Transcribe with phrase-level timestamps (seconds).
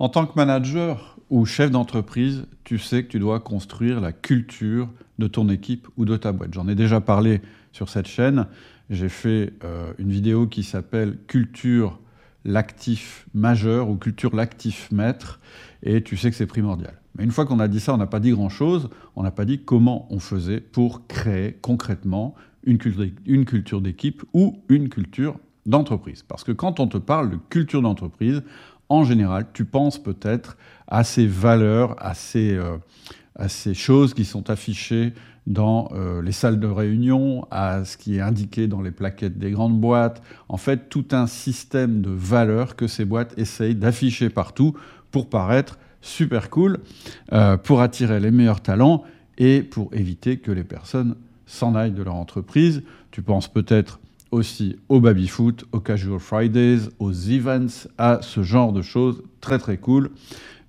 [0.00, 4.88] En tant que manager ou chef d'entreprise, tu sais que tu dois construire la culture
[5.18, 6.54] de ton équipe ou de ta boîte.
[6.54, 7.40] J'en ai déjà parlé
[7.72, 8.46] sur cette chaîne.
[8.90, 11.98] J'ai fait euh, une vidéo qui s'appelle Culture
[12.44, 15.40] l'actif majeur ou culture l'actif maître,
[15.82, 16.94] et tu sais que c'est primordial.
[17.16, 19.44] Mais une fois qu'on a dit ça, on n'a pas dit grand-chose, on n'a pas
[19.44, 25.34] dit comment on faisait pour créer concrètement une culture d'équipe ou une culture
[25.66, 26.22] d'entreprise.
[26.22, 28.42] Parce que quand on te parle de culture d'entreprise,
[28.88, 32.78] en général, tu penses peut-être à ces valeurs, à ces, euh,
[33.74, 35.12] choses qui sont affichées
[35.46, 39.50] dans euh, les salles de réunion, à ce qui est indiqué dans les plaquettes des
[39.50, 40.22] grandes boîtes.
[40.48, 44.74] En fait, tout un système de valeurs que ces boîtes essayent d'afficher partout
[45.10, 46.78] pour paraître super cool,
[47.32, 49.04] euh, pour attirer les meilleurs talents
[49.38, 52.82] et pour éviter que les personnes s'en aillent de leur entreprise.
[53.10, 58.82] Tu penses peut-être aussi au baby-foot, aux casual Fridays, aux events, à ce genre de
[58.82, 60.10] choses très très cool.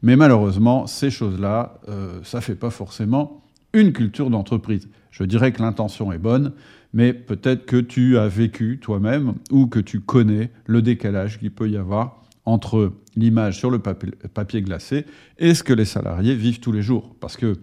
[0.02, 3.44] Mais malheureusement, ces choses-là, euh, ça ne fait pas forcément
[3.74, 4.88] une culture d'entreprise.
[5.12, 6.54] Je dirais que l'intention est bonne,
[6.94, 11.70] mais peut-être que tu as vécu toi-même ou que tu connais le décalage qu'il peut
[11.70, 15.06] y avoir entre l'image sur le papier glacé
[15.38, 17.16] et ce que les salariés vivent tous les jours.
[17.20, 17.58] Parce que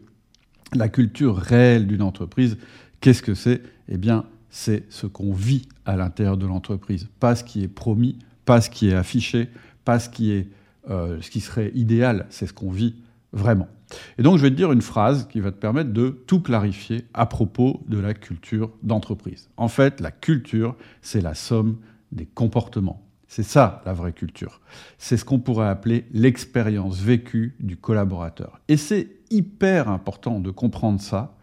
[0.74, 2.56] la culture réelle d'une entreprise,
[3.00, 3.62] qu'est-ce que c'est?
[3.88, 4.24] Eh bien,
[4.56, 8.70] c'est ce qu'on vit à l'intérieur de l'entreprise, pas ce qui est promis, pas ce
[8.70, 9.50] qui est affiché,
[9.84, 10.48] pas ce qui, est,
[10.88, 12.94] euh, ce qui serait idéal, c'est ce qu'on vit
[13.34, 13.68] vraiment.
[14.16, 17.04] Et donc je vais te dire une phrase qui va te permettre de tout clarifier
[17.12, 19.50] à propos de la culture d'entreprise.
[19.58, 21.76] En fait, la culture, c'est la somme
[22.10, 23.02] des comportements.
[23.28, 24.62] C'est ça la vraie culture.
[24.96, 28.58] C'est ce qu'on pourrait appeler l'expérience vécue du collaborateur.
[28.68, 31.36] Et c'est hyper important de comprendre ça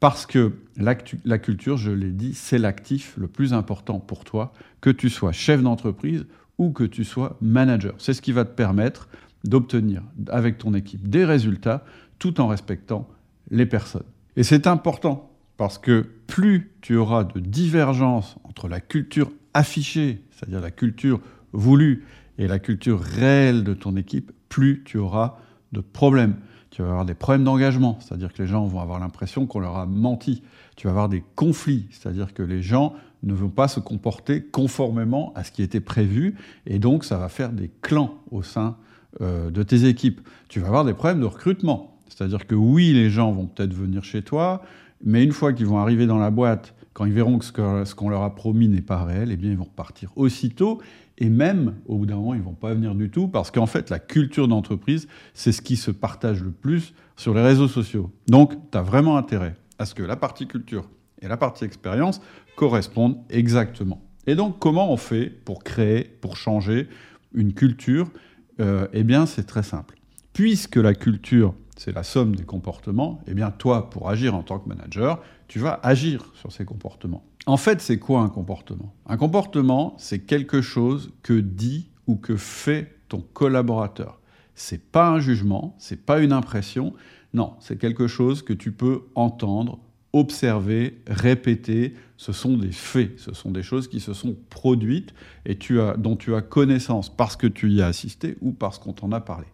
[0.00, 4.90] parce que la, culture, je l'ai dit, c'est l'actif le plus important pour toi, que
[4.90, 6.26] tu sois chef d'entreprise
[6.58, 7.94] ou que tu sois manager.
[7.98, 9.08] C'est ce qui va te permettre
[9.44, 11.84] d'obtenir avec ton équipe des résultats
[12.18, 13.08] tout en respectant
[13.50, 14.06] les personnes.
[14.36, 20.60] Et c'est important parce que plus tu auras de divergence entre la culture affichée, c'est-à-dire
[20.60, 21.20] la culture
[21.52, 22.04] voulue,
[22.38, 25.38] et la culture réelle de ton équipe, plus tu auras
[25.72, 26.36] de problèmes.
[26.70, 29.76] Tu vas avoir des problèmes d'engagement, c'est-à-dire que les gens vont avoir l'impression qu'on leur
[29.76, 30.42] a menti.
[30.76, 35.32] Tu vas avoir des conflits, c'est-à-dire que les gens ne vont pas se comporter conformément
[35.34, 36.36] à ce qui était prévu,
[36.66, 38.76] et donc ça va faire des clans au sein
[39.20, 40.20] euh, de tes équipes.
[40.48, 41.98] Tu vas avoir des problèmes de recrutement.
[42.08, 44.62] C'est-à-dire que oui, les gens vont peut-être venir chez toi,
[45.04, 48.08] mais une fois qu'ils vont arriver dans la boîte, quand ils verront que ce qu'on
[48.08, 50.82] leur a promis n'est pas réel, eh bien, ils vont repartir aussitôt.
[51.16, 53.66] Et même, au bout d'un moment, ils ne vont pas venir du tout, parce qu'en
[53.66, 58.10] fait, la culture d'entreprise, c'est ce qui se partage le plus sur les réseaux sociaux.
[58.26, 60.90] Donc, tu as vraiment intérêt à ce que la partie culture
[61.22, 62.20] et la partie expérience
[62.56, 64.02] correspondent exactement.
[64.26, 66.88] Et donc, comment on fait pour créer, pour changer
[67.32, 68.10] une culture?
[68.58, 69.94] Euh, eh bien, c'est très simple.
[70.32, 74.58] Puisque la culture, c'est la somme des comportements, eh bien, toi, pour agir en tant
[74.58, 77.24] que manager, tu vas agir sur ces comportements.
[77.46, 78.92] En fait, c'est quoi un comportement?
[79.06, 84.20] Un comportement, c'est quelque chose que dit ou que fait ton collaborateur.
[84.54, 86.94] C'est pas un jugement, c'est pas une impression,
[87.32, 89.78] non, c'est quelque chose que tu peux entendre,
[90.12, 95.14] observer, répéter, ce sont des faits, ce sont des choses qui se sont produites
[95.46, 95.56] et
[95.98, 99.20] dont tu as connaissance parce que tu y as assisté ou parce qu'on t'en a
[99.20, 99.46] parlé.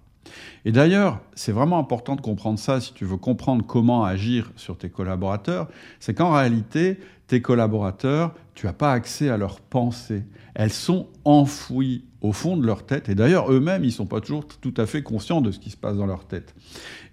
[0.65, 2.81] Et d'ailleurs, c'est vraiment important de comprendre ça.
[2.81, 5.69] Si tu veux comprendre comment agir sur tes collaborateurs,
[6.01, 10.25] c'est qu'en réalité, tes collaborateurs, tu n'as pas accès à leurs pensées.
[10.55, 13.09] Elles sont enfouies au fond de leur tête.
[13.09, 15.71] Et d'ailleurs, eux-mêmes, ils ne sont pas toujours tout à fait conscients de ce qui
[15.71, 16.55] se passe dans leur tête.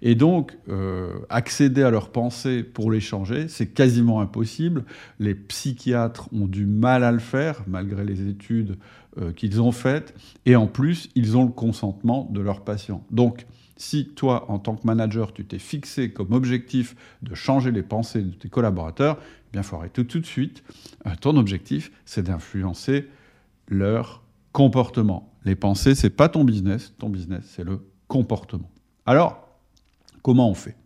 [0.00, 4.84] Et donc, euh, accéder à leurs pensées pour les changer, c'est quasiment impossible.
[5.18, 8.78] Les psychiatres ont du mal à le faire, malgré les études
[9.18, 10.14] euh, qu'ils ont faites.
[10.46, 13.04] Et en plus, ils ont le consentement de leurs patients.
[13.10, 13.46] Donc,
[13.76, 18.22] si toi, en tant que manager, tu t'es fixé comme objectif de changer les pensées
[18.22, 20.62] de tes collaborateurs, eh bien, il faut arrêter tout de suite.
[21.06, 23.08] Euh, ton objectif, c'est d'influencer
[23.68, 24.22] leur
[24.52, 25.32] comportement.
[25.44, 26.94] Les pensées, c'est pas ton business.
[26.98, 28.70] Ton business, c'est le comportement.
[29.06, 29.48] Alors,
[30.22, 30.76] comment on fait?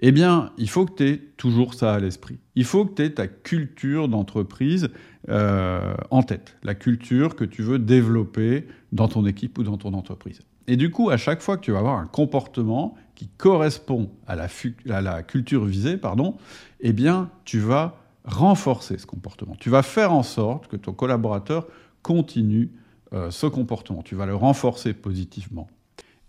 [0.00, 2.38] Eh bien, il faut que tu aies toujours ça à l'esprit.
[2.54, 4.90] Il faut que tu aies ta culture d'entreprise
[5.28, 9.94] euh, en tête, la culture que tu veux développer dans ton équipe ou dans ton
[9.94, 10.40] entreprise.
[10.68, 14.36] Et du coup, à chaque fois que tu vas avoir un comportement qui correspond à
[14.36, 16.36] la, culture visée, pardon,
[16.80, 19.56] eh bien, tu vas renforcer ce comportement.
[19.58, 21.68] Tu vas faire en sorte que ton collaborateur
[22.02, 22.70] continue
[23.12, 24.02] euh, ce comportement.
[24.02, 25.68] Tu vas le renforcer positivement.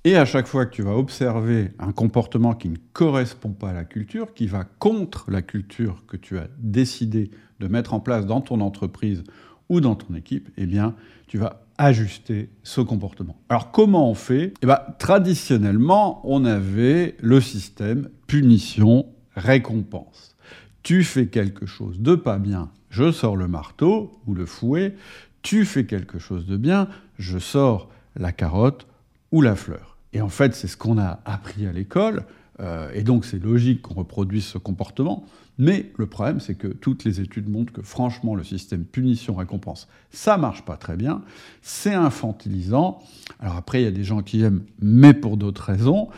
[0.03, 3.73] Et à chaque fois que tu vas observer un comportement qui ne correspond pas à
[3.73, 7.29] la culture, qui va contre la culture que tu as décidé
[7.59, 9.23] de mettre en place dans ton entreprise
[9.69, 10.95] ou dans ton équipe, eh bien,
[11.27, 13.37] tu vas ajuster ce comportement.
[13.49, 14.53] Alors comment on fait?
[14.61, 20.37] Eh ben, Traditionnellement, on avait le système punition-récompense.
[20.83, 24.95] Tu fais quelque chose de pas bien, je sors le marteau ou le fouet.
[25.41, 26.87] Tu fais quelque chose de bien,
[27.19, 28.87] je sors la carotte
[29.31, 29.97] ou la fleur.
[30.13, 32.23] Et en fait, c'est ce qu'on a appris à l'école.
[32.59, 35.25] Euh, et donc c'est logique qu'on reproduise ce comportement.
[35.59, 40.37] Mais le problème, c'est que toutes les études montrent que franchement, le système punition-récompense, ça
[40.37, 41.23] marche pas très bien.
[41.61, 42.99] C'est infantilisant.
[43.39, 46.09] Alors après, il y a des gens qui aiment, mais pour d'autres raisons.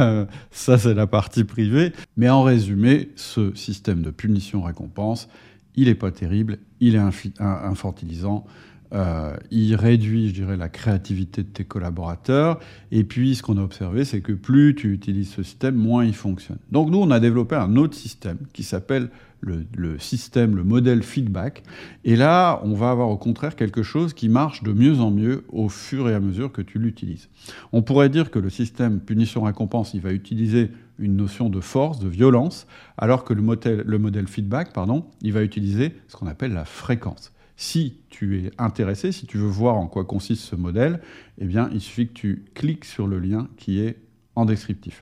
[0.00, 1.92] Euh, ça, c'est la partie privée.
[2.16, 5.28] Mais en résumé, ce système de punition-récompense,
[5.74, 7.02] il n'est pas terrible, il est
[7.38, 8.46] infantilisant.
[8.92, 12.60] Euh, il réduit, je dirais, la créativité de tes collaborateurs.
[12.92, 16.14] Et puis, ce qu'on a observé, c'est que plus tu utilises ce système, moins il
[16.14, 16.58] fonctionne.
[16.70, 19.10] Donc, nous, on a développé un autre système qui s'appelle
[19.40, 21.62] le, système, le modèle feedback.
[22.04, 25.44] Et là, on va avoir au contraire quelque chose qui marche de mieux en mieux
[25.48, 27.28] au fur et à mesure que tu l'utilises.
[27.72, 32.08] On pourrait dire que le système punition-récompense, il va utiliser une notion de force, de
[32.08, 32.66] violence,
[32.96, 36.64] alors que le modèle, le modèle feedback, pardon, il va utiliser ce qu'on appelle la
[36.64, 37.32] fréquence.
[37.56, 41.00] Si tu es intéressé, si tu veux voir en quoi consiste ce modèle,
[41.38, 43.96] eh bien, il suffit que tu cliques sur le lien qui est
[44.34, 45.00] en descriptif.